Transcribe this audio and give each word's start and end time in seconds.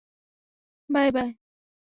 বায়, 0.89 1.11
বায়। 1.11 1.31